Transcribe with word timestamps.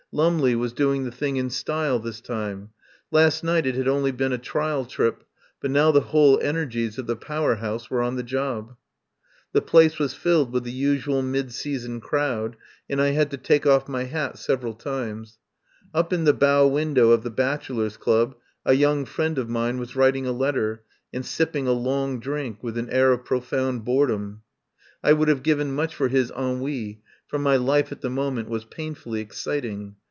Lumley 0.13 0.55
was 0.55 0.73
doing 0.73 1.05
the 1.05 1.11
thing 1.13 1.37
in 1.37 1.49
style 1.49 1.97
this 1.97 2.19
time. 2.19 2.71
Last 3.11 3.45
night 3.45 3.65
it 3.65 3.75
had 3.75 3.87
only 3.87 4.11
been 4.11 4.33
a 4.33 4.37
trial 4.37 4.83
trip, 4.83 5.23
but 5.61 5.71
now 5.71 5.89
the 5.91 6.01
whole 6.01 6.37
en 6.41 6.55
ergies 6.55 6.97
of 6.97 7.07
the 7.07 7.15
Power 7.15 7.55
House 7.55 7.89
were 7.89 8.01
on 8.01 8.17
the 8.17 8.21
job. 8.23 8.75
The 9.53 9.61
place 9.61 9.99
was 9.99 10.13
filled 10.13 10.51
with 10.51 10.65
the 10.65 10.71
usual 10.73 11.21
mid 11.21 11.53
sea 11.53 11.79
son 11.79 12.01
crowd, 12.01 12.57
and 12.89 13.01
I 13.01 13.11
had 13.11 13.31
to 13.31 13.37
take 13.37 13.65
off 13.65 13.87
my 13.87 14.03
hat 14.03 14.37
sev 14.37 14.59
eral 14.59 14.77
times. 14.77 15.39
Up 15.93 16.11
in 16.11 16.25
the 16.25 16.33
bow 16.33 16.67
window 16.67 17.11
of 17.11 17.23
the 17.23 17.29
Bachelors' 17.31 17.95
Club 17.95 18.35
a 18.65 18.73
young 18.73 19.05
friend 19.05 19.37
of 19.37 19.47
mine 19.47 19.77
was 19.79 19.95
writing 19.95 20.27
a 20.27 20.33
letter 20.33 20.83
and 21.13 21.25
sipping 21.25 21.69
a 21.69 21.71
long 21.71 22.19
drink 22.19 22.61
with 22.61 22.77
an 22.77 22.89
air 22.89 23.13
of 23.13 23.23
profound 23.23 23.85
boredom. 23.85 24.41
I 25.01 25.13
would 25.13 25.29
have 25.29 25.37
*7S 25.37 25.43
THE 25.43 25.43
POWER 25.43 25.43
HOUSE 25.43 25.45
given 25.45 25.73
much 25.73 25.95
for 25.95 26.07
his 26.09 26.31
ennui, 26.31 27.01
for 27.27 27.39
my 27.39 27.55
life 27.55 27.93
at 27.93 28.01
the 28.01 28.09
moment 28.09 28.49
was 28.49 28.65
painfully 28.65 29.21
exciting. 29.21 29.95